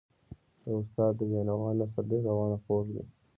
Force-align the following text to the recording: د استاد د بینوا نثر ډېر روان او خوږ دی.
د 0.63 0.65
استاد 0.79 1.13
د 1.17 1.21
بینوا 1.31 1.69
نثر 1.79 2.03
ډېر 2.09 2.21
روان 2.29 2.49
او 2.55 2.61
خوږ 2.63 2.85
دی. 2.95 3.03